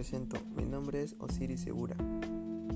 presento, 0.00 0.38
mi 0.56 0.64
nombre 0.64 1.02
es 1.02 1.14
Osiris 1.18 1.60
Segura 1.60 1.94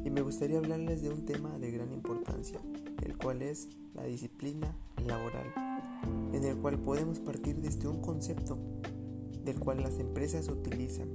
y 0.05 0.11
me 0.11 0.21
gustaría 0.21 0.59
hablarles 0.59 1.01
de 1.01 1.09
un 1.09 1.25
tema 1.25 1.59
de 1.59 1.71
gran 1.71 1.91
importancia, 1.91 2.61
el 3.03 3.17
cual 3.17 3.41
es 3.41 3.67
la 3.95 4.05
disciplina 4.05 4.77
laboral, 5.07 5.47
en 6.35 6.45
el 6.45 6.55
cual 6.59 6.79
podemos 6.79 7.21
partir 7.21 7.57
desde 7.63 7.89
un 7.89 8.03
concepto 8.03 8.59
del 9.43 9.59
cual 9.59 9.83
las 9.83 9.99
empresas 10.01 10.51
utilizan, 10.51 11.09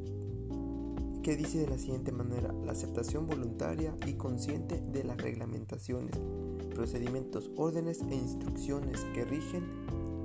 que 1.22 1.36
dice 1.38 1.60
de 1.60 1.68
la 1.68 1.78
siguiente 1.78 2.12
manera, 2.12 2.52
la 2.66 2.71
aceptación 2.71 3.28
voluntaria 3.28 3.96
y 4.07 4.14
consciente 4.14 4.82
de 4.91 5.04
las 5.04 5.18
reglamentaciones, 5.18 6.20
procedimientos, 6.73 7.52
órdenes 7.55 8.02
e 8.10 8.16
instrucciones 8.16 9.05
que 9.14 9.26
rigen 9.26 9.64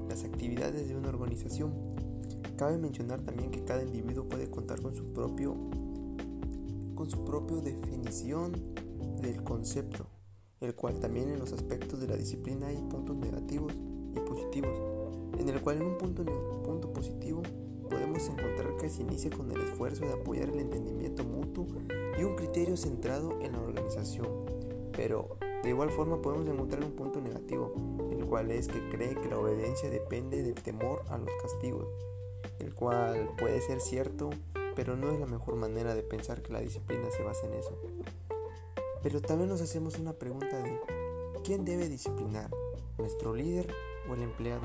las 0.09 0.25
actividades 0.25 0.89
de 0.89 0.97
una 0.97 1.11
organización 1.11 1.75
Cabe 2.57 2.79
mencionar 2.79 3.21
también 3.23 3.51
que 3.51 3.65
cada 3.65 3.83
individuo 3.83 4.29
puede 4.29 4.49
contar 4.49 4.81
con 4.81 4.95
su 4.95 5.13
propio 5.13 5.57
con 6.95 7.11
su 7.11 7.25
propia 7.25 7.57
definición 7.57 8.53
del 9.21 9.43
concepto, 9.43 10.07
el 10.61 10.77
cual 10.77 11.01
también 11.01 11.29
en 11.31 11.41
los 11.41 11.53
aspectos 11.53 12.01
de 12.01 12.07
la 12.07 12.17
disciplina 12.17 12.69
hay 12.69 12.77
puntos 12.77 13.17
negativos 13.17 13.73
y 14.15 14.21
positivos, 14.21 14.79
en 15.37 15.49
el 15.49 15.61
cual 15.61 15.79
en 15.79 15.89
un 15.89 15.99
punto, 15.99 16.25
punto 16.63 16.93
positivo 16.93 17.43
podemos 17.91 18.29
encontrar 18.29 18.77
que 18.77 18.89
se 18.89 19.03
inicia 19.03 19.31
con 19.31 19.51
el 19.51 19.61
esfuerzo 19.61 20.05
de 20.05 20.13
apoyar 20.13 20.51
el 20.51 20.61
entendimiento 20.61 21.25
mutuo 21.25 21.67
y 22.17 22.23
un 22.23 22.37
criterio 22.37 22.77
centrado 22.77 23.41
en 23.41 23.53
la 23.53 23.61
organización, 23.61 24.29
pero 24.93 25.37
de 25.65 25.71
igual 25.71 25.91
forma 25.91 26.23
podemos 26.23 26.47
encontrar 26.47 26.85
un 26.85 26.93
punto 26.93 27.21
negativo, 27.21 27.75
el 28.13 28.25
cual 28.25 28.53
es 28.53 28.69
que 28.69 28.89
cree 28.91 29.17
que 29.17 29.29
la 29.29 29.41
obediencia 29.41 29.91
depende 29.91 30.45
del 30.45 30.55
temor 30.55 31.03
a 31.09 31.19
los 31.19 31.31
castigos 31.43 31.89
el 32.59 32.75
cual 32.75 33.31
puede 33.39 33.61
ser 33.61 33.81
cierto, 33.81 34.31
pero 34.75 34.97
no 34.97 35.11
es 35.11 35.21
la 35.21 35.27
mejor 35.27 35.57
manera 35.57 35.95
de 35.95 36.03
pensar 36.03 36.43
que 36.43 36.53
la 36.53 36.61
disciplina 36.61 37.05
se 37.17 37.23
basa 37.23 37.47
en 37.47 37.55
eso. 37.55 37.79
Pero 39.03 39.21
también 39.21 39.49
nos 39.49 39.61
hacemos 39.61 39.99
una 39.99 40.15
pregunta 40.15 40.63
de 40.63 40.81
¿quién 41.45 41.65
debe 41.65 41.89
disciplinar? 41.89 42.51
¿Nuestro 42.99 43.35
líder 43.35 43.73
o 44.09 44.15
el 44.15 44.23
empleado? 44.23 44.63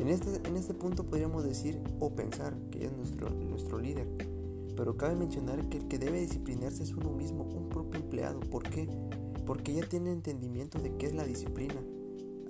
En 0.00 0.08
este, 0.08 0.48
en 0.48 0.56
este 0.56 0.74
punto 0.74 1.04
podríamos 1.04 1.44
decir 1.44 1.80
o 2.00 2.14
pensar 2.14 2.56
que 2.70 2.86
es 2.86 2.92
nuestro, 2.92 3.30
nuestro 3.30 3.78
líder, 3.78 4.08
pero 4.76 4.96
cabe 4.96 5.14
mencionar 5.14 5.68
que 5.68 5.78
el 5.78 5.88
que 5.88 5.98
debe 5.98 6.20
disciplinarse 6.20 6.82
es 6.82 6.92
uno 6.92 7.10
mismo, 7.10 7.44
un 7.44 7.68
propio 7.68 8.00
empleado. 8.00 8.40
¿Por 8.40 8.62
qué? 8.62 8.88
Porque 9.44 9.74
ya 9.74 9.86
tiene 9.86 10.12
entendimiento 10.12 10.78
de 10.78 10.96
qué 10.96 11.06
es 11.06 11.14
la 11.14 11.24
disciplina, 11.24 11.82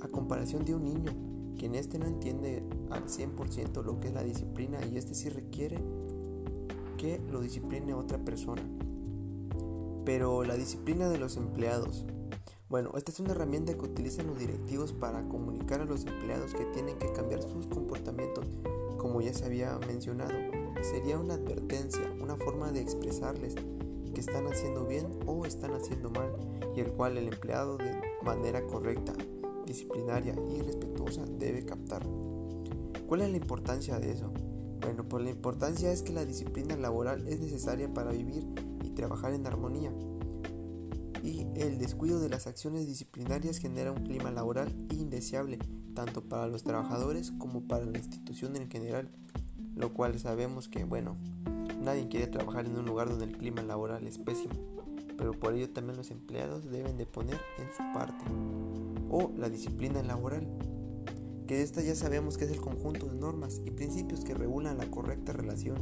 a 0.01 0.09
comparación 0.09 0.65
de 0.65 0.75
un 0.75 0.85
niño 0.85 1.32
quien 1.59 1.75
este 1.75 1.99
no 1.99 2.07
entiende 2.07 2.63
al 2.91 3.05
100% 3.05 3.83
lo 3.85 4.01
que 4.01 4.09
es 4.09 4.15
la 4.15 4.23
disciplina 4.23 4.79
y 4.91 4.97
este 4.97 5.15
sí 5.15 5.29
requiere 5.29 5.79
que 6.97 7.21
lo 7.31 7.41
discipline 7.41 7.93
otra 7.95 8.19
persona. 8.19 8.63
Pero 10.05 10.45
la 10.45 10.57
disciplina 10.57 11.09
de 11.09 11.19
los 11.19 11.37
empleados. 11.37 12.05
Bueno, 12.69 12.93
esta 12.97 13.13
es 13.13 13.21
una 13.21 13.33
herramienta 13.33 13.75
que 13.75 13.85
utilizan 13.85 14.29
los 14.29 14.39
directivos 14.39 14.93
para 14.93 15.29
comunicar 15.29 15.81
a 15.81 15.85
los 15.85 16.07
empleados 16.07 16.55
que 16.55 16.65
tienen 16.67 16.99
que 16.99 17.13
cambiar 17.13 17.43
sus 17.43 17.67
comportamientos, 17.67 18.47
como 18.97 19.21
ya 19.21 19.35
se 19.35 19.45
había 19.45 19.79
mencionado. 19.87 20.33
Sería 20.81 21.19
una 21.19 21.35
advertencia, 21.35 22.03
una 22.21 22.37
forma 22.37 22.73
de 22.73 22.81
expresarles 22.81 23.55
que 24.15 24.21
están 24.21 24.47
haciendo 24.47 24.87
bien 24.87 25.07
o 25.27 25.45
están 25.45 25.73
haciendo 25.73 26.11
mal 26.11 26.33
y 26.75 26.81
el 26.81 26.93
cual 26.93 27.19
el 27.19 27.29
empleado 27.29 27.77
de 27.77 28.01
manera 28.23 28.67
correcta 28.67 29.13
disciplinaria 29.73 30.35
y 30.55 30.61
respetuosa 30.61 31.25
debe 31.39 31.65
captar. 31.65 32.07
¿Cuál 33.07 33.23
es 33.23 33.31
la 33.31 33.37
importancia 33.37 33.99
de 33.99 34.13
eso? 34.13 34.33
Bueno, 34.81 35.09
pues 35.09 35.23
la 35.23 35.31
importancia 35.31 35.93
es 35.93 36.03
que 36.03 36.13
la 36.13 36.25
disciplina 36.25 36.77
laboral 36.77 37.27
es 37.29 37.41
necesaria 37.41 37.93
para 37.93 38.13
vivir 38.13 38.47
y 38.85 38.91
trabajar 38.91 39.33
en 39.33 39.47
armonía. 39.47 39.93
Y 41.23 41.47
el 41.55 41.79
descuido 41.79 42.19
de 42.21 42.29
las 42.29 42.47
acciones 42.47 42.87
disciplinarias 42.87 43.59
genera 43.59 43.93
un 43.93 44.03
clima 44.05 44.31
laboral 44.31 44.75
indeseable, 44.91 45.59
tanto 45.95 46.23
para 46.23 46.49
los 46.49 46.65
trabajadores 46.65 47.31
como 47.33 47.63
para 47.69 47.85
la 47.85 47.99
institución 47.99 48.57
en 48.57 48.69
general, 48.69 49.09
lo 49.77 49.95
cual 49.95 50.19
sabemos 50.19 50.69
que, 50.69 50.85
bueno, 50.85 51.17
nadie 51.81 52.09
quiere 52.09 52.27
trabajar 52.27 52.67
en 52.67 52.77
un 52.77 52.87
lugar 52.87 53.09
donde 53.09 53.27
el 53.27 53.37
clima 53.37 53.63
laboral 53.63 54.07
es 54.07 54.19
pésimo, 54.19 54.55
pero 55.17 55.33
por 55.33 55.55
ello 55.55 55.71
también 55.71 55.97
los 55.97 56.11
empleados 56.11 56.65
deben 56.71 56.97
de 56.97 57.07
poner 57.07 57.39
en 57.59 57.69
su 57.77 57.83
parte 57.93 58.25
o 59.13 59.31
la 59.37 59.49
disciplina 59.49 60.03
laboral, 60.03 60.49
que 61.47 61.63
esta 61.63 61.83
ya 61.83 61.95
sabemos 61.95 62.37
que 62.39 62.47
es 62.47 62.51
el 62.51 62.61
conjunto 62.61 63.07
de 63.07 63.15
normas 63.15 63.61
y 63.65 63.71
principios 63.71 64.25
que 64.25 64.35
regulan 64.35 64.79
la 64.79 64.91
correcta 64.91 65.33
relación 65.33 65.77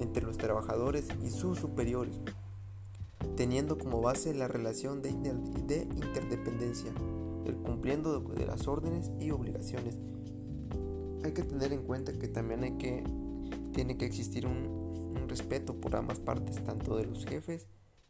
entre 0.00 0.24
los 0.24 0.36
trabajadores 0.36 1.06
y 1.24 1.30
sus 1.30 1.58
superiores, 1.58 2.20
teniendo 3.36 3.78
como 3.78 4.02
base 4.02 4.34
la 4.34 4.48
relación 4.48 5.00
de, 5.00 5.10
interdependencia, 5.10 6.92
el 7.46 7.56
cumpliendo 7.56 8.20
de 8.20 8.46
las 8.46 8.66
órdenes 8.66 9.12
y 9.20 9.30
obligaciones. 9.30 9.96
Hay 11.24 11.32
que 11.32 11.44
tener 11.44 11.72
en 11.72 11.84
cuenta 11.84 12.12
que 12.18 12.26
también 12.26 12.64
hay 12.64 12.72
que, 12.72 13.04
tiene 13.72 13.96
que 13.96 14.06
existir 14.06 14.44
un 14.44 15.26
respeto 15.28 15.80
por 15.80 15.94
ambas 15.94 16.18
partes, 16.18 16.62
tanto 16.64 16.96
de 16.96 17.06
los 17.06 17.24
jefes 17.24 17.68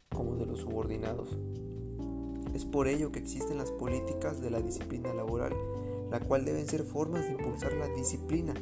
como 0.09 0.35
de 0.35 0.45
los 0.45 0.61
subordinados. 0.61 1.37
Es 2.53 2.65
por 2.65 2.87
ello 2.87 3.11
que 3.11 3.19
existen 3.19 3.57
las 3.57 3.71
políticas 3.71 4.41
de 4.41 4.51
la 4.51 4.61
disciplina 4.61 5.13
laboral, 5.13 5.53
la 6.11 6.19
cual 6.19 6.45
deben 6.45 6.67
ser 6.67 6.83
formas 6.83 7.25
de 7.25 7.33
impulsar 7.33 7.73
la 7.73 7.87
disciplina. 7.87 8.53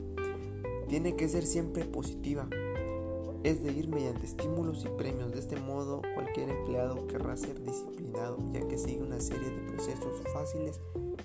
Tiene 0.88 1.16
que 1.16 1.30
ser 1.30 1.46
siempre 1.46 1.86
positiva, 1.86 2.48
es 3.44 3.64
de 3.64 3.72
ir 3.72 3.88
mediante 3.88 4.26
estímulos 4.26 4.86
y 4.86 4.90
premios. 4.90 5.32
De 5.32 5.40
este 5.40 5.56
modo, 5.56 6.02
cualquier 6.14 6.50
empleado 6.50 7.08
querrá 7.08 7.36
ser 7.38 7.62
disciplinado, 7.64 8.38
ya 8.54 8.68
que 8.68 8.78
sigue 8.78 9.02
una 9.02 9.20
serie 9.20 9.50
de 9.50 9.72
procesos 9.72 10.22
fáciles 10.32 10.80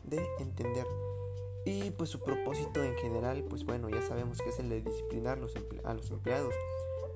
de 0.05 0.27
entender. 0.39 0.87
Y 1.65 1.91
pues 1.91 2.11
su 2.11 2.21
propósito 2.21 2.83
en 2.83 2.95
general, 2.97 3.45
pues 3.49 3.65
bueno, 3.65 3.89
ya 3.91 4.01
sabemos 4.01 4.41
que 4.41 4.51
es 4.51 4.59
el 4.61 4.69
de 4.69 4.83
disciplinar 4.83 5.39
a 5.85 5.95
los 5.95 6.11
empleados, 6.11 6.55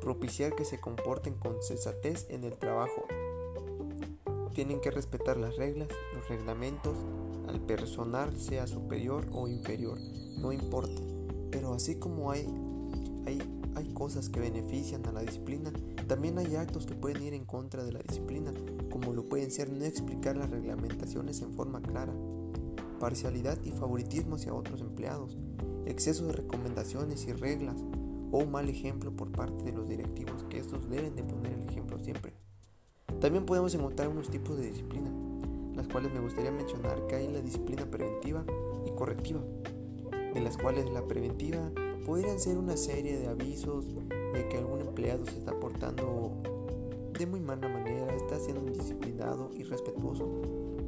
propiciar 0.01 0.55
que 0.55 0.65
se 0.65 0.81
comporten 0.81 1.35
con 1.35 1.63
sensatez 1.63 2.27
en 2.31 2.45
el 2.45 2.59
trabajo, 2.59 3.05
tienen 4.51 4.81
que 4.81 4.91
respetar 4.91 5.37
las 5.37 5.57
reglas, 5.57 5.89
los 6.15 6.29
reglamentos, 6.29 6.97
al 7.49 7.61
personal 7.61 8.37
sea 8.39 8.67
superior 8.67 9.27
o 9.33 9.49
inferior, 9.49 9.99
no 10.39 10.53
importa. 10.53 11.03
Pero 11.51 11.75
así 11.75 11.97
como 11.97 12.31
hay, 12.31 12.47
hay, 13.27 13.43
hay 13.75 13.93
cosas 13.93 14.29
que 14.29 14.41
benefician 14.41 15.07
a 15.07 15.13
la 15.13 15.23
disciplina, 15.23 15.73
también 16.07 16.39
hay 16.39 16.57
actos 16.57 16.87
que 16.87 16.95
pueden 16.95 17.23
ir 17.23 17.35
en 17.35 17.45
contra 17.45 17.85
de 17.85 17.93
la 17.93 18.01
disciplina, 18.01 18.53
como 18.91 19.13
lo 19.13 19.29
pueden 19.29 19.51
ser 19.51 19.71
no 19.71 19.85
explicar 19.85 20.37
las 20.37 20.51
reglamentaciones 20.51 21.43
en 21.43 21.53
forma 21.53 21.81
clara, 21.83 22.13
parcialidad 22.99 23.59
y 23.65 23.73
favoritismo 23.73 24.37
hacia 24.37 24.55
otros 24.55 24.81
empleados, 24.81 25.39
exceso 25.87 26.27
de 26.27 26.33
recomendaciones 26.33 27.27
y 27.27 27.33
reglas, 27.33 27.77
o 28.33 28.39
un 28.39 28.51
mal 28.53 28.69
ejemplo 28.69 29.15
por 29.15 29.33
parte 29.33 29.65
de 29.65 29.73
los 29.73 29.89
directivos, 29.89 30.45
que 30.45 30.59
estos 30.59 30.89
deben 30.89 31.17
de 31.17 31.25
poner 31.25 31.53
el 31.53 31.69
ejemplo 31.69 31.99
siempre. 31.99 32.33
También 33.21 33.45
podemos 33.47 33.75
encontrar 33.75 34.09
unos 34.09 34.29
tipos 34.29 34.57
de 34.59 34.69
disciplina, 34.69 35.11
las 35.75 35.89
cuales 35.89 36.13
me 36.13 36.21
gustaría 36.21 36.51
mencionar 36.51 37.07
que 37.07 37.17
hay 37.17 37.29
la 37.29 37.41
disciplina 37.41 37.85
preventiva 37.87 38.45
y 38.87 38.91
correctiva, 38.91 39.41
de 40.35 40.41
las 40.41 40.57
cuales 40.57 40.91
la 40.91 41.07
preventiva 41.07 41.71
podrían 42.07 42.39
ser 42.39 42.59
una 42.59 42.77
serie 42.77 43.19
de 43.19 43.29
avisos 43.29 43.87
de 43.95 44.49
que 44.49 44.59
algún 44.59 44.81
empleado 44.81 45.25
se 45.27 45.39
está 45.39 45.59
portando 45.59 46.33
de 47.19 47.27
muy 47.27 47.41
mala 47.41 47.69
manera, 47.69 48.15
está 48.15 48.39
siendo 48.39 48.67
indisciplinado 48.67 49.51
y 49.55 49.65
respetuoso, 49.65 50.27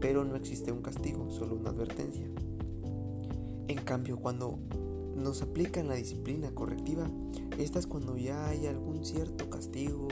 pero 0.01 0.25
no 0.25 0.35
existe 0.37 0.73
un 0.73 0.81
castigo, 0.81 1.31
solo 1.31 1.57
una 1.57 1.71
advertencia. 1.71 2.27
En 3.69 3.79
cambio, 3.85 4.19
cuando 4.19 4.59
nos 5.15 5.43
aplican 5.43 5.89
la 5.89 5.95
disciplina 5.95 6.51
correctiva, 6.55 7.07
esta 7.59 7.79
es 7.79 7.87
cuando 7.87 8.17
ya 8.17 8.49
hay 8.49 8.67
algún 8.67 9.05
cierto 9.05 9.51
castigo, 9.51 10.09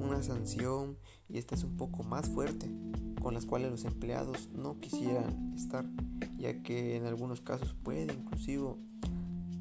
una 0.00 0.22
sanción 0.22 0.98
y 1.28 1.38
esta 1.38 1.54
es 1.54 1.64
un 1.64 1.76
poco 1.76 2.02
más 2.02 2.28
fuerte, 2.28 2.70
con 3.20 3.34
las 3.34 3.46
cuales 3.46 3.70
los 3.70 3.84
empleados 3.84 4.50
no 4.52 4.78
quisieran 4.80 5.52
estar, 5.54 5.84
ya 6.36 6.62
que 6.62 6.96
en 6.96 7.06
algunos 7.06 7.40
casos 7.40 7.74
puede 7.82 8.12
inclusive 8.12 8.74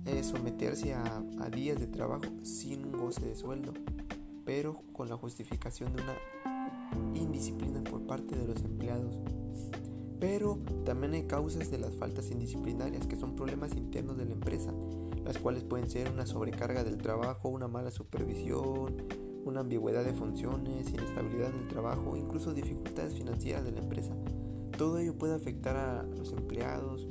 eh, 0.06 0.24
someterse 0.24 0.94
a, 0.94 1.24
a 1.40 1.50
días 1.50 1.80
de 1.80 1.88
trabajo 1.88 2.26
sin 2.44 2.86
un 2.86 2.92
goce 2.94 3.26
de 3.26 3.36
sueldo, 3.36 3.74
pero 4.46 4.82
con 4.92 5.10
la 5.10 5.16
justificación 5.16 5.96
de 5.96 6.04
una 6.04 6.18
indisciplina 7.16 7.84
por 7.84 8.06
parte 8.06 8.36
de 8.36 8.46
los 8.46 8.64
empleados. 8.64 9.18
Pero 10.20 10.60
también 10.86 11.14
hay 11.14 11.24
causas 11.24 11.70
de 11.70 11.78
las 11.78 11.94
faltas 11.96 12.32
indisciplinarias, 12.32 13.08
que 13.08 13.18
son 13.18 13.36
problemas 13.36 13.76
internos 13.76 14.18
de 14.18 14.26
la 14.26 14.34
empresa, 14.34 14.74
las 15.26 15.38
cuales 15.38 15.64
pueden 15.64 15.90
ser 15.90 16.12
una 16.12 16.26
sobrecarga 16.26 16.84
del 16.84 16.98
trabajo, 16.98 17.50
una 17.50 17.68
mala 17.68 17.92
supervisión, 17.92 18.96
una 19.46 19.62
ambigüedad 19.62 20.04
de 20.04 20.14
funciones, 20.14 20.90
inestabilidad 20.90 21.50
en 21.50 21.62
el 21.62 21.68
trabajo, 21.68 22.16
incluso 22.16 22.54
dificultades 22.54 23.14
financieras 23.16 23.64
de 23.64 23.72
la 23.72 23.80
empresa. 23.80 24.16
Todo 24.78 25.00
ello 25.00 25.18
puede 25.18 25.36
afectar 25.36 25.76
a 25.76 26.04
los 26.04 26.32
empleados, 26.32 27.08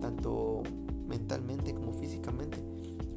tanto 0.00 0.62
mentalmente 1.06 1.74
como 1.74 1.92
físicamente, 1.92 2.58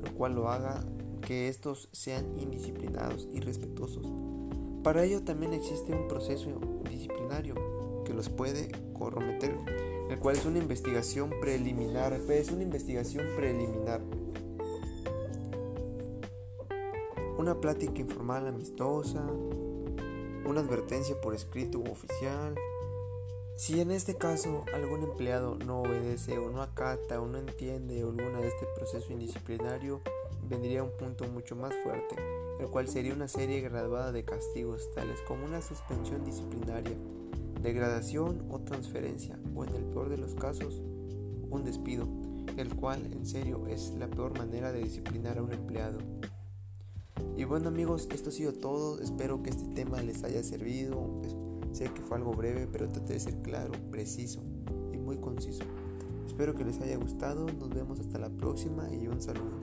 lo 0.04 0.14
cual 0.14 0.36
lo 0.36 0.50
haga 0.50 0.84
que 1.22 1.48
estos 1.48 1.90
sean 1.92 2.38
indisciplinados 2.38 3.28
y 3.34 3.40
respetuosos. 3.40 4.06
Para 4.84 5.06
ello 5.06 5.24
también 5.24 5.54
existe 5.54 5.94
un 5.94 6.08
proceso 6.08 6.50
disciplinario 6.90 7.56
que 8.04 8.14
los 8.14 8.30
puede 8.30 8.70
corrometer, 8.94 9.56
el 10.10 10.20
cual 10.20 10.36
es 10.36 10.46
una 10.46 10.60
investigación 10.60 11.32
preliminar, 11.42 12.14
es 12.14 12.52
una 12.52 12.64
investigación 12.64 13.26
preliminar. 13.38 14.02
Una 17.44 17.60
plática 17.60 18.00
informal 18.00 18.48
amistosa, 18.48 19.22
una 20.46 20.62
advertencia 20.62 21.20
por 21.20 21.36
escrito 21.36 21.78
u 21.78 21.92
oficial. 21.92 22.56
Si 23.58 23.82
en 23.82 23.92
este 23.92 24.16
caso 24.16 24.64
algún 24.74 25.04
empleado 25.04 25.56
no 25.58 25.82
obedece 25.82 26.38
o 26.38 26.50
no 26.50 26.62
acata 26.62 27.20
o 27.20 27.28
no 27.28 27.38
entiende 27.38 28.00
alguna 28.00 28.40
de 28.40 28.48
este 28.48 28.66
proceso 28.78 29.12
indisciplinario, 29.12 30.00
vendría 30.48 30.84
un 30.84 30.96
punto 30.96 31.28
mucho 31.28 31.58
más 31.58 31.74
fuerte, 31.84 32.16
el 32.62 32.68
cual 32.68 32.88
sería 32.88 33.14
una 33.14 33.28
serie 33.28 33.60
graduada 33.60 34.14
de 34.14 34.24
castigos 34.24 34.90
tales 34.96 35.20
como 35.28 35.44
una 35.44 35.62
suspensión 35.62 36.24
disciplinaria, 36.24 36.96
degradación 37.62 38.48
o 38.52 38.62
transferencia, 38.62 39.38
o 39.54 39.66
en 39.66 39.76
el 39.76 39.84
peor 39.84 40.08
de 40.08 40.18
los 40.18 40.34
casos, 40.34 40.82
un 41.50 41.66
despido, 41.66 42.08
el 42.56 42.74
cual 42.74 43.12
en 43.12 43.26
serio 43.26 43.68
es 43.68 43.92
la 44.00 44.08
peor 44.08 44.38
manera 44.38 44.72
de 44.72 44.82
disciplinar 44.82 45.40
a 45.40 45.44
un 45.44 45.52
empleado. 45.52 46.00
Y 47.36 47.46
bueno 47.46 47.70
amigos, 47.70 48.08
esto 48.12 48.30
ha 48.30 48.32
sido 48.32 48.54
todo. 48.54 49.00
Espero 49.00 49.42
que 49.42 49.50
este 49.50 49.66
tema 49.74 50.02
les 50.02 50.24
haya 50.24 50.44
servido. 50.44 51.22
Sé 51.72 51.86
que 51.86 52.02
fue 52.02 52.18
algo 52.18 52.32
breve, 52.34 52.68
pero 52.72 52.90
traté 52.90 53.14
de 53.14 53.20
ser 53.20 53.42
claro, 53.42 53.72
preciso 53.90 54.42
y 54.94 54.98
muy 54.98 55.18
conciso. 55.18 55.64
Espero 56.28 56.54
que 56.54 56.64
les 56.64 56.80
haya 56.82 56.98
gustado. 56.98 57.48
Nos 57.48 57.70
vemos 57.70 58.00
hasta 58.00 58.20
la 58.20 58.30
próxima 58.30 58.88
y 58.94 59.08
un 59.08 59.22
saludo. 59.22 59.60